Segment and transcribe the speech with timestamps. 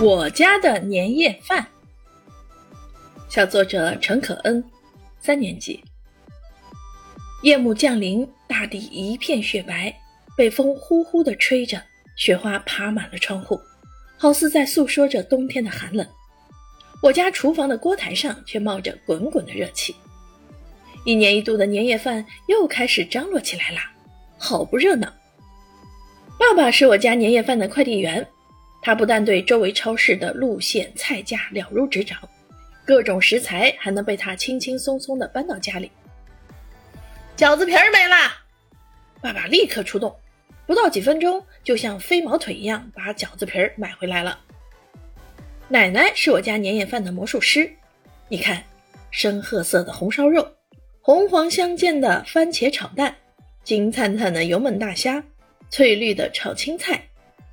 [0.00, 1.66] 我家的年夜饭，
[3.28, 4.64] 小作者陈可恩，
[5.20, 5.84] 三年级。
[7.42, 9.94] 夜幕降临，大地一片雪白，
[10.34, 11.82] 北风呼呼的吹着，
[12.16, 13.60] 雪花爬满了窗户，
[14.16, 16.06] 好似在诉说着冬天的寒冷。
[17.02, 19.94] 我家厨房的锅台上却冒着滚滚的热气，
[21.04, 23.92] 一年一度的年夜饭又开始张罗起来啦，
[24.38, 25.12] 好不热闹。
[26.38, 28.26] 爸爸是我家年夜饭的快递员。
[28.82, 32.18] 他不但对周围超市的路线、菜价了如指掌，
[32.84, 35.90] 各种食材还能被他轻轻松松地搬到家里。
[37.36, 38.16] 饺子皮儿没了，
[39.20, 40.14] 爸爸立刻出动，
[40.66, 44.38] 不到几分钟，就像飞毛腿一样把饺子皮儿买回来了。
[45.68, 47.70] 奶奶是我家年夜饭的魔术师，
[48.28, 48.64] 你看，
[49.10, 50.46] 深褐色的红烧肉，
[51.00, 53.14] 红黄相间的番茄炒蛋，
[53.62, 55.22] 金灿灿的油焖大虾，
[55.68, 57.00] 翠绿的炒青菜。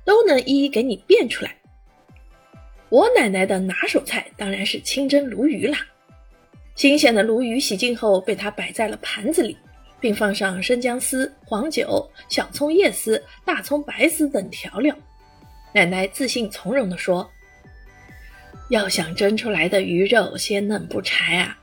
[0.08, 1.54] 都能一一给你变出来。
[2.88, 5.86] 我奶奶的拿手菜当然是清蒸鲈鱼啦。
[6.76, 9.54] 新鲜的鲈鱼洗净后，被她摆在了盘子里，
[10.00, 14.96] 并放上生姜丝、黄酒、小葱叶丝、大葱白丝等调料。
[15.74, 17.30] 奶奶自信从容地说
[18.70, 21.58] ：“要想蒸出来的鱼肉鲜嫩不柴啊，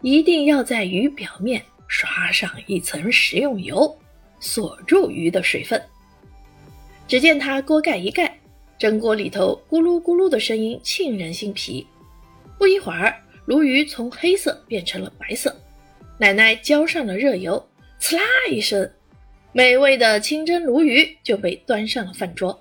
[0.00, 3.94] 一定要在鱼表面刷上一层食用油，
[4.40, 5.78] 锁住鱼的水分。”
[7.10, 8.38] 只见他锅盖一盖，
[8.78, 11.84] 蒸锅里头咕噜咕噜的声音沁人心脾。
[12.56, 15.52] 不一会儿，鲈鱼从黑色变成了白色。
[16.18, 17.68] 奶奶浇上了热油，
[18.00, 18.88] 呲啦一声，
[19.50, 22.56] 美味的清蒸鲈鱼就被端上了饭桌。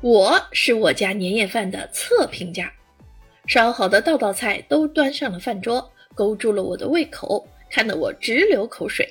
[0.00, 2.68] 我是我家年夜饭的测评家，
[3.46, 9.08] 烧好的道道菜都端上了饭桌，勾住了我的胃口，看得我直流口水。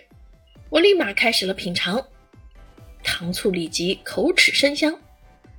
[0.70, 2.06] 我立马开始了品尝。
[3.08, 4.94] 糖醋里脊口齿生香，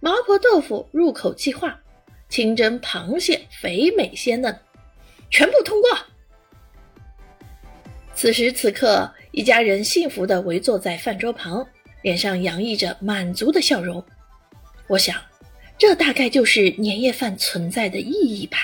[0.01, 1.81] 麻婆豆腐入口即化，
[2.29, 4.55] 清蒸螃蟹肥美鲜嫩，
[5.31, 5.91] 全部通过。
[8.14, 11.67] 此时此刻，一家人幸福地围坐在饭桌旁，
[12.03, 14.05] 脸上洋溢着满足的笑容。
[14.87, 15.17] 我想，
[15.79, 18.58] 这大概就是年夜饭存在的意义吧。